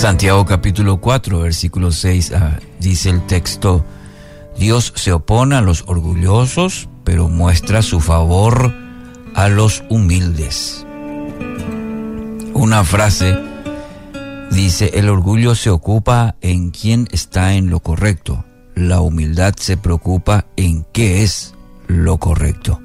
Santiago 0.00 0.46
capítulo 0.46 0.98
4, 0.98 1.40
versículo 1.40 1.92
6, 1.92 2.32
ah, 2.32 2.58
dice 2.78 3.10
el 3.10 3.26
texto, 3.26 3.84
Dios 4.58 4.94
se 4.96 5.12
opone 5.12 5.56
a 5.56 5.60
los 5.60 5.84
orgullosos, 5.88 6.88
pero 7.04 7.28
muestra 7.28 7.82
su 7.82 8.00
favor 8.00 8.72
a 9.34 9.50
los 9.50 9.84
humildes. 9.90 10.86
Una 12.54 12.82
frase 12.82 13.38
dice, 14.50 14.90
el 14.94 15.10
orgullo 15.10 15.54
se 15.54 15.68
ocupa 15.68 16.34
en 16.40 16.70
quién 16.70 17.06
está 17.12 17.52
en 17.52 17.68
lo 17.68 17.80
correcto, 17.80 18.46
la 18.74 19.02
humildad 19.02 19.52
se 19.58 19.76
preocupa 19.76 20.46
en 20.56 20.86
qué 20.94 21.22
es 21.24 21.52
lo 21.88 22.16
correcto. 22.16 22.80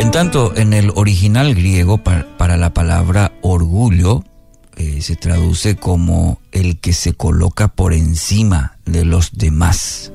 En 0.00 0.10
tanto, 0.10 0.56
en 0.56 0.72
el 0.72 0.90
original 0.96 1.54
griego 1.54 1.98
para, 1.98 2.26
la 2.56 2.72
palabra 2.74 3.32
orgullo 3.42 4.24
eh, 4.76 5.02
se 5.02 5.16
traduce 5.16 5.76
como 5.76 6.40
el 6.50 6.78
que 6.78 6.92
se 6.92 7.12
coloca 7.12 7.68
por 7.68 7.92
encima 7.92 8.78
de 8.86 9.04
los 9.04 9.32
demás. 9.32 10.12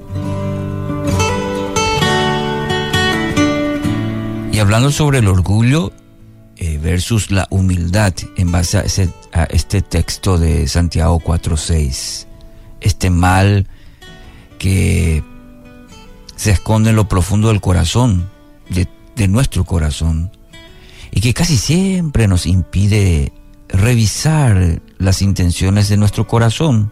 Y 4.52 4.59
hablando 4.59 4.91
sobre 4.91 5.20
el 5.20 5.27
orgullo 5.27 5.94
eh, 6.55 6.80
versus 6.81 7.30
la 7.30 7.47
humildad 7.52 8.13
en 8.35 8.52
base 8.52 8.80
a, 9.31 9.44
este 9.44 9.81
texto 9.81 10.39
de 10.39 10.67
Santiago 10.67 11.19
4.6, 11.19 12.25
este 12.81 13.09
mal 13.11 13.67
que 14.58 15.23
se 16.35 16.52
esconde 16.52 16.89
en 16.89 16.95
lo 16.95 17.08
profundo 17.08 17.49
del 17.49 17.61
corazón, 17.61 18.30
de 18.69 19.27
nuestro 19.27 19.66
corazón 19.66 20.31
y 21.17 21.20
que 21.20 21.34
casi 21.34 21.57
siempre 21.57 22.27
nos 22.27 22.45
impide 22.45 23.34
revisar 23.70 24.84
las 24.99 25.23
intenciones 25.23 25.89
de 25.89 25.97
nuestro 25.97 26.28
corazón, 26.28 26.91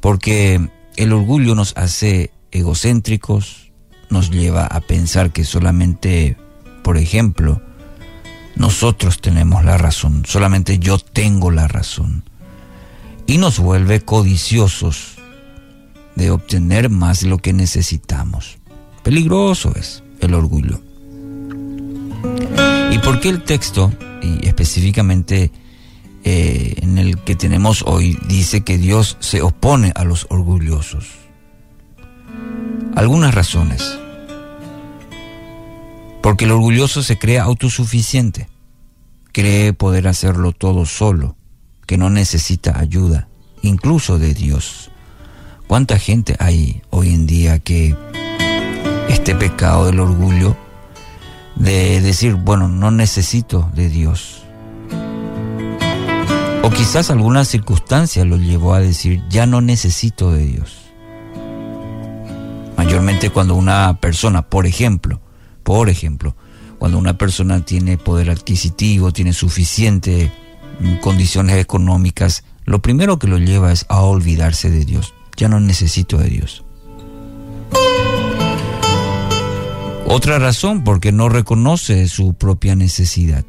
porque 0.00 0.68
el 0.96 1.12
orgullo 1.12 1.54
nos 1.54 1.76
hace 1.76 2.32
egocéntricos, 2.50 3.70
nos 4.10 4.32
lleva 4.32 4.66
a 4.66 4.80
pensar 4.80 5.30
que 5.30 5.44
solamente, 5.44 6.36
por 6.82 6.96
ejemplo, 6.96 7.62
nosotros 8.56 9.20
tenemos 9.20 9.64
la 9.64 9.78
razón, 9.78 10.24
solamente 10.26 10.80
yo 10.80 10.98
tengo 10.98 11.52
la 11.52 11.68
razón, 11.68 12.24
y 13.28 13.38
nos 13.38 13.60
vuelve 13.60 14.00
codiciosos 14.00 15.18
de 16.16 16.32
obtener 16.32 16.90
más 16.90 17.20
de 17.20 17.28
lo 17.28 17.38
que 17.38 17.52
necesitamos. 17.52 18.58
Peligroso 19.04 19.72
es 19.76 20.02
el 20.18 20.34
orgullo. 20.34 20.80
¿Y 22.92 22.98
por 22.98 23.20
qué 23.20 23.30
el 23.30 23.42
texto, 23.42 23.90
y 24.20 24.46
específicamente 24.46 25.50
eh, 26.24 26.74
en 26.82 26.98
el 26.98 27.18
que 27.20 27.34
tenemos 27.34 27.82
hoy, 27.86 28.18
dice 28.28 28.60
que 28.64 28.76
Dios 28.76 29.16
se 29.18 29.40
opone 29.40 29.92
a 29.94 30.04
los 30.04 30.26
orgullosos? 30.28 31.06
Algunas 32.94 33.34
razones. 33.34 33.98
Porque 36.20 36.44
el 36.44 36.50
orgulloso 36.50 37.02
se 37.02 37.18
cree 37.18 37.38
autosuficiente, 37.38 38.50
cree 39.32 39.72
poder 39.72 40.06
hacerlo 40.06 40.52
todo 40.52 40.84
solo, 40.84 41.34
que 41.86 41.96
no 41.96 42.10
necesita 42.10 42.78
ayuda, 42.78 43.26
incluso 43.62 44.18
de 44.18 44.34
Dios. 44.34 44.90
¿Cuánta 45.66 45.98
gente 45.98 46.36
hay 46.38 46.82
hoy 46.90 47.14
en 47.14 47.26
día 47.26 47.58
que 47.58 47.96
este 49.08 49.34
pecado 49.34 49.86
del 49.86 49.98
orgullo 49.98 50.58
de 51.56 52.00
decir, 52.00 52.34
bueno, 52.34 52.68
no 52.68 52.90
necesito 52.90 53.70
de 53.74 53.88
Dios. 53.88 54.42
O 56.62 56.70
quizás 56.70 57.10
alguna 57.10 57.44
circunstancia 57.44 58.24
lo 58.24 58.36
llevó 58.36 58.74
a 58.74 58.80
decir, 58.80 59.22
ya 59.28 59.46
no 59.46 59.60
necesito 59.60 60.32
de 60.32 60.46
Dios. 60.46 60.78
Mayormente 62.76 63.30
cuando 63.30 63.54
una 63.54 63.98
persona, 64.00 64.42
por 64.42 64.66
ejemplo, 64.66 65.20
por 65.62 65.88
ejemplo, 65.88 66.36
cuando 66.78 66.98
una 66.98 67.18
persona 67.18 67.64
tiene 67.64 67.98
poder 67.98 68.30
adquisitivo, 68.30 69.12
tiene 69.12 69.32
suficiente 69.32 70.32
mm, 70.80 70.96
condiciones 70.96 71.58
económicas, 71.58 72.44
lo 72.64 72.80
primero 72.80 73.18
que 73.18 73.28
lo 73.28 73.38
lleva 73.38 73.72
es 73.72 73.86
a 73.88 74.00
olvidarse 74.00 74.70
de 74.70 74.84
Dios. 74.84 75.14
Ya 75.36 75.48
no 75.48 75.60
necesito 75.60 76.18
de 76.18 76.28
Dios. 76.28 76.64
Otra 80.14 80.38
razón, 80.38 80.84
porque 80.84 81.10
no 81.10 81.30
reconoce 81.30 82.06
su 82.06 82.34
propia 82.34 82.76
necesidad. 82.76 83.46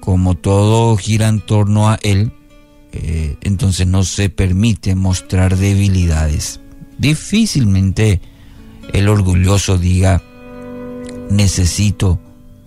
Como 0.00 0.34
todo 0.34 0.96
gira 0.96 1.28
en 1.28 1.42
torno 1.42 1.90
a 1.90 1.98
él, 2.02 2.32
eh, 2.92 3.36
entonces 3.42 3.86
no 3.86 4.02
se 4.02 4.30
permite 4.30 4.94
mostrar 4.94 5.58
debilidades. 5.58 6.58
Difícilmente 6.96 8.22
el 8.94 9.10
orgulloso 9.10 9.76
diga, 9.76 10.22
necesito 11.28 12.18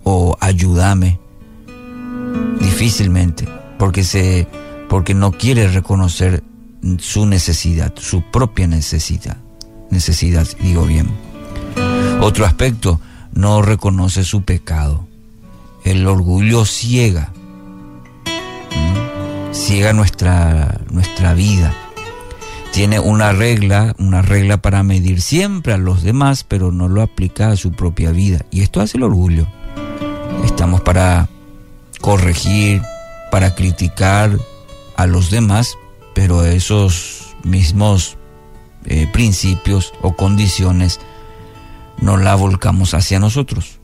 o 0.04 0.38
ayúdame. 0.40 1.20
Difícilmente, 2.62 3.48
porque, 3.80 4.04
se, 4.04 4.48
porque 4.90 5.16
no 5.16 5.32
quiere 5.32 5.70
reconocer 5.70 6.44
su 7.00 7.26
necesidad, 7.26 7.96
su 7.98 8.22
propia 8.30 8.68
necesidad. 8.68 9.38
Necesidad, 9.90 10.48
digo 10.62 10.86
bien. 10.86 11.10
Otro 12.22 12.46
aspecto, 12.46 13.00
no 13.34 13.62
reconoce 13.62 14.24
su 14.24 14.44
pecado. 14.44 15.08
El 15.84 16.06
orgullo 16.08 16.66
ciega, 16.66 17.32
ciega 19.52 19.94
nuestra, 19.94 20.82
nuestra 20.92 21.34
vida. 21.34 21.74
Tiene 22.72 23.00
una 23.00 23.32
regla, 23.32 23.96
una 23.98 24.22
regla 24.22 24.58
para 24.58 24.84
medir 24.84 25.22
siempre 25.22 25.74
a 25.74 25.78
los 25.78 26.04
demás, 26.04 26.44
pero 26.44 26.72
no 26.72 26.88
lo 26.88 27.02
aplica 27.02 27.50
a 27.50 27.56
su 27.56 27.72
propia 27.72 28.12
vida. 28.12 28.46
Y 28.52 28.62
esto 28.62 28.82
hace 28.82 28.98
el 28.98 29.04
orgullo. 29.04 29.48
Estamos 30.46 30.82
para 30.82 31.30
corregir, 32.00 32.82
para 33.32 33.56
criticar 33.56 34.38
a 34.96 35.08
los 35.08 35.32
demás, 35.32 35.78
pero 36.14 36.46
esos 36.46 37.36
mismos 37.44 38.18
eh, 38.86 39.08
principios 39.12 39.94
o 40.02 40.16
condiciones 40.16 41.00
no 42.02 42.18
la 42.18 42.36
volcamos 42.36 42.94
hacia 42.94 43.20
nosotros. 43.20 43.80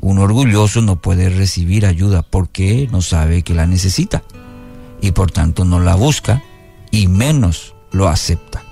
Un 0.00 0.18
orgulloso 0.18 0.80
no 0.80 0.96
puede 0.96 1.28
recibir 1.28 1.86
ayuda 1.86 2.22
porque 2.22 2.88
no 2.90 3.02
sabe 3.02 3.42
que 3.42 3.54
la 3.54 3.66
necesita 3.66 4.22
y 5.00 5.12
por 5.12 5.30
tanto 5.30 5.64
no 5.64 5.80
la 5.80 5.94
busca 5.94 6.42
y 6.90 7.06
menos 7.06 7.74
lo 7.92 8.08
acepta. 8.08 8.62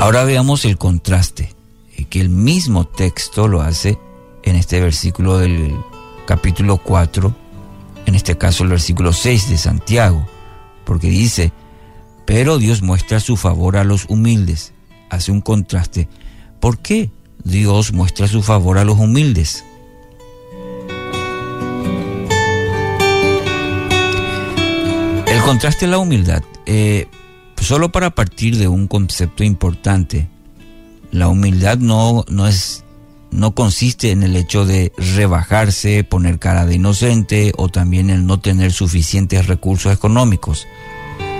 Ahora 0.00 0.24
veamos 0.24 0.64
el 0.64 0.76
contraste, 0.76 1.54
que 2.10 2.20
el 2.20 2.28
mismo 2.28 2.86
texto 2.86 3.48
lo 3.48 3.62
hace 3.62 3.98
en 4.42 4.54
este 4.54 4.80
versículo 4.80 5.38
del 5.38 5.74
capítulo 6.26 6.76
4, 6.76 7.34
en 8.04 8.14
este 8.14 8.38
caso 8.38 8.62
el 8.62 8.70
versículo 8.70 9.12
6 9.12 9.50
de 9.50 9.58
Santiago, 9.58 10.26
porque 10.84 11.08
dice, 11.08 11.52
pero 12.26 12.58
Dios 12.58 12.82
muestra 12.82 13.18
su 13.18 13.36
favor 13.36 13.76
a 13.76 13.84
los 13.84 14.04
humildes 14.08 14.72
hace 15.10 15.32
un 15.32 15.40
contraste. 15.40 16.08
¿Por 16.60 16.78
qué 16.78 17.10
Dios 17.44 17.92
muestra 17.92 18.26
su 18.26 18.42
favor 18.42 18.78
a 18.78 18.84
los 18.84 18.98
humildes? 18.98 19.64
El 25.26 25.42
contraste 25.42 25.84
es 25.84 25.90
la 25.90 25.98
humildad. 25.98 26.42
Eh, 26.66 27.08
solo 27.60 27.92
para 27.92 28.10
partir 28.10 28.56
de 28.56 28.68
un 28.68 28.88
concepto 28.88 29.44
importante, 29.44 30.28
la 31.10 31.28
humildad 31.28 31.78
no, 31.78 32.24
no 32.28 32.46
es 32.46 32.82
no 33.30 33.54
consiste 33.54 34.12
en 34.12 34.22
el 34.22 34.34
hecho 34.34 34.64
de 34.64 34.92
rebajarse, 34.96 36.04
poner 36.04 36.38
cara 36.38 36.64
de 36.64 36.76
inocente 36.76 37.52
o 37.56 37.68
también 37.68 38.08
el 38.08 38.24
no 38.24 38.40
tener 38.40 38.72
suficientes 38.72 39.46
recursos 39.46 39.92
económicos. 39.92 40.66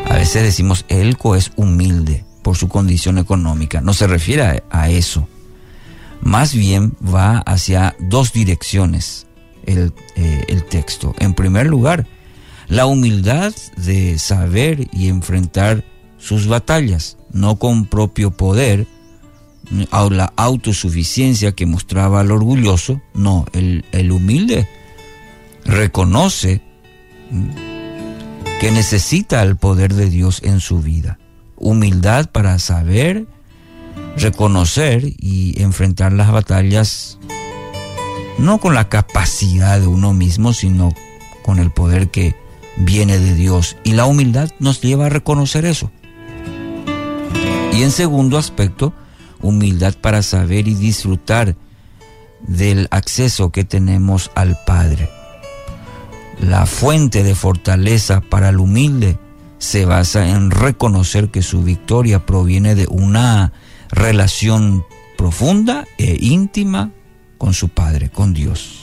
A 0.04 0.14
veces 0.14 0.42
decimos, 0.42 0.84
Elco 0.88 1.36
es 1.36 1.52
humilde 1.56 2.25
por 2.46 2.56
su 2.56 2.68
condición 2.68 3.18
económica. 3.18 3.80
No 3.80 3.92
se 3.92 4.06
refiere 4.06 4.62
a, 4.70 4.88
eso. 4.88 5.26
Más 6.20 6.54
bien 6.54 6.96
va 7.04 7.38
hacia 7.38 7.96
dos 7.98 8.32
direcciones 8.32 9.26
el, 9.64 9.92
eh, 10.14 10.44
el 10.46 10.62
texto. 10.62 11.12
En 11.18 11.34
primer 11.34 11.66
lugar, 11.66 12.06
la 12.68 12.86
humildad 12.86 13.52
de 13.76 14.20
saber 14.20 14.86
y 14.92 15.08
enfrentar 15.08 15.82
sus 16.18 16.46
batallas, 16.46 17.18
no 17.32 17.56
con 17.56 17.86
propio 17.86 18.30
poder, 18.30 18.86
o 19.90 20.10
la 20.10 20.32
autosuficiencia 20.36 21.50
que 21.50 21.66
mostraba 21.66 22.20
el 22.20 22.30
orgulloso, 22.30 23.02
no, 23.12 23.44
el, 23.54 23.84
el 23.90 24.12
humilde 24.12 24.68
reconoce 25.64 26.62
que 28.60 28.70
necesita 28.70 29.42
el 29.42 29.56
poder 29.56 29.94
de 29.94 30.08
Dios 30.08 30.40
en 30.44 30.60
su 30.60 30.80
vida 30.80 31.18
humildad 31.56 32.30
para 32.30 32.58
saber, 32.58 33.26
reconocer 34.16 35.04
y 35.04 35.60
enfrentar 35.62 36.12
las 36.12 36.30
batallas 36.30 37.18
no 38.38 38.58
con 38.58 38.74
la 38.74 38.88
capacidad 38.88 39.80
de 39.80 39.86
uno 39.86 40.12
mismo, 40.12 40.52
sino 40.52 40.92
con 41.42 41.58
el 41.58 41.70
poder 41.70 42.10
que 42.10 42.34
viene 42.76 43.18
de 43.18 43.34
Dios. 43.34 43.76
Y 43.84 43.92
la 43.92 44.06
humildad 44.06 44.50
nos 44.58 44.80
lleva 44.80 45.06
a 45.06 45.10
reconocer 45.10 45.64
eso. 45.64 45.90
Y 47.72 47.82
en 47.82 47.90
segundo 47.90 48.38
aspecto, 48.38 48.92
humildad 49.40 49.94
para 50.00 50.22
saber 50.22 50.68
y 50.68 50.74
disfrutar 50.74 51.56
del 52.40 52.88
acceso 52.90 53.50
que 53.50 53.64
tenemos 53.64 54.30
al 54.34 54.58
Padre. 54.66 55.10
La 56.40 56.66
fuente 56.66 57.22
de 57.22 57.34
fortaleza 57.34 58.20
para 58.20 58.50
el 58.50 58.58
humilde 58.58 59.18
se 59.66 59.84
basa 59.84 60.28
en 60.28 60.52
reconocer 60.52 61.30
que 61.30 61.42
su 61.42 61.64
victoria 61.64 62.24
proviene 62.24 62.76
de 62.76 62.86
una 62.88 63.52
relación 63.90 64.86
profunda 65.18 65.88
e 65.98 66.16
íntima 66.20 66.92
con 67.36 67.52
su 67.52 67.68
Padre, 67.68 68.08
con 68.08 68.32
Dios. 68.32 68.82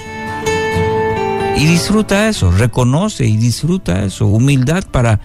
Y 1.55 1.65
disfruta 1.65 2.27
eso, 2.27 2.51
reconoce 2.51 3.25
y 3.25 3.37
disfruta 3.37 4.03
eso, 4.03 4.27
humildad 4.27 4.83
para, 4.91 5.21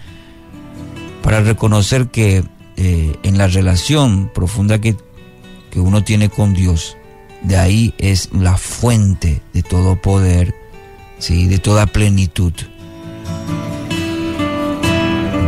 para 1.21 1.41
reconocer 1.41 2.07
que 2.07 2.45
eh, 2.77 3.17
en 3.23 3.37
la 3.37 3.47
relación 3.47 4.31
profunda 4.33 4.79
que, 4.79 4.95
que 5.71 5.81
uno 5.81 6.05
tiene 6.05 6.29
con 6.29 6.53
Dios, 6.53 6.95
de 7.41 7.57
ahí 7.57 7.93
es 7.97 8.29
la 8.31 8.55
fuente 8.55 9.41
de 9.51 9.61
todo 9.61 10.01
poder, 10.01 10.55
¿sí? 11.17 11.47
de 11.47 11.57
toda 11.57 11.85
plenitud. 11.85 12.53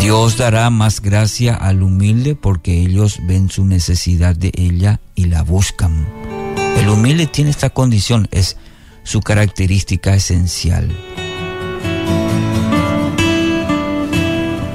Dios 0.01 0.35
dará 0.35 0.71
más 0.71 0.99
gracia 0.99 1.53
al 1.53 1.83
humilde 1.83 2.35
porque 2.35 2.81
ellos 2.81 3.19
ven 3.27 3.51
su 3.51 3.65
necesidad 3.65 4.35
de 4.35 4.51
ella 4.55 4.99
y 5.13 5.25
la 5.25 5.43
buscan. 5.43 6.07
El 6.75 6.89
humilde 6.89 7.27
tiene 7.27 7.51
esta 7.51 7.69
condición, 7.69 8.27
es 8.31 8.57
su 9.03 9.21
característica 9.21 10.15
esencial. 10.15 10.89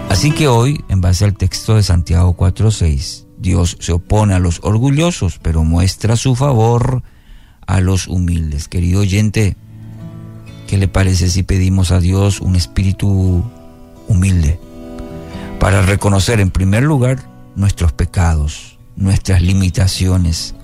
Así 0.09 0.31
que 0.31 0.47
hoy, 0.47 0.85
en 0.89 1.01
base 1.01 1.25
al 1.25 1.37
texto 1.37 1.75
de 1.75 1.83
Santiago 1.83 2.37
4:6, 2.37 3.27
Dios 3.37 3.77
se 3.81 3.91
opone 3.91 4.33
a 4.33 4.39
los 4.39 4.61
orgullosos, 4.63 5.41
pero 5.43 5.65
muestra 5.65 6.15
su 6.15 6.37
favor 6.37 7.03
a 7.67 7.81
los 7.81 8.07
humildes. 8.07 8.69
Querido 8.69 9.01
oyente, 9.01 9.57
¿qué 10.69 10.79
le 10.79 10.87
parece 10.87 11.29
si 11.31 11.43
pedimos 11.43 11.91
a 11.91 11.99
Dios 11.99 12.41
un 12.41 12.55
espíritu 12.55 13.43
humilde 14.07 14.61
para 15.59 15.83
reconocer 15.83 16.41
en 16.41 16.51
primer 16.51 16.83
lugar 16.83 17.19
nuestros 17.55 17.93
pecados, 17.93 18.79
nuestras 18.97 19.43
limitaciones? 19.43 20.55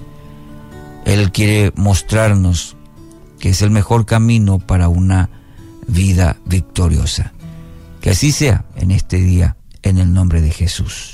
Él 1.05 1.33
quiere 1.33 1.73
mostrarnos 1.77 2.77
que 3.39 3.51
es 3.51 3.63
el 3.63 3.71
mejor 3.71 4.07
camino 4.07 4.59
para 4.61 4.89
una 4.89 5.29
vida 5.89 6.37
victoriosa. 6.47 7.33
Que 8.01 8.11
así 8.11 8.33
sea 8.33 8.65
en 8.77 8.91
este 8.91 9.17
día, 9.17 9.57
en 9.83 9.99
el 9.99 10.13
nombre 10.13 10.41
de 10.41 10.51
Jesús. 10.51 11.13